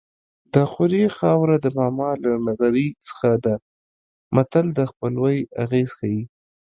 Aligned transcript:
د 0.53 0.55
خوریي 0.71 1.07
خاوره 1.17 1.57
د 1.61 1.67
ماما 1.77 2.09
له 2.23 2.31
نغري 2.45 2.87
څخه 3.07 3.29
ده 3.45 3.55
متل 4.35 4.65
د 4.77 4.79
خپلوۍ 4.91 5.37
اغېز 5.63 5.89
ښيي 5.97 6.21